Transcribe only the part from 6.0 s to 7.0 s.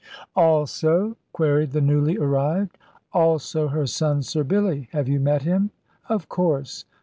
Of course!